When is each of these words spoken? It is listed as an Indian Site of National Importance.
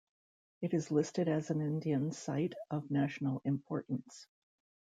It 0.61 0.73
is 0.73 0.89
listed 0.89 1.27
as 1.27 1.51
an 1.51 1.61
Indian 1.61 2.11
Site 2.11 2.55
of 2.71 2.89
National 2.89 3.39
Importance. 3.45 4.25